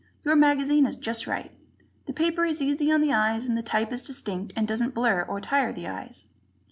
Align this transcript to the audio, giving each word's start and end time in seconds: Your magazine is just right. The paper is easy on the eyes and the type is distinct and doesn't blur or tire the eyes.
Your 0.25 0.35
magazine 0.35 0.87
is 0.87 0.95
just 0.95 1.27
right. 1.27 1.51
The 2.07 2.11
paper 2.13 2.43
is 2.43 2.59
easy 2.59 2.91
on 2.91 3.01
the 3.01 3.13
eyes 3.13 3.45
and 3.47 3.55
the 3.55 3.61
type 3.61 3.93
is 3.93 4.01
distinct 4.01 4.51
and 4.55 4.67
doesn't 4.67 4.95
blur 4.95 5.21
or 5.21 5.39
tire 5.39 5.71
the 5.71 5.87
eyes. 5.87 6.25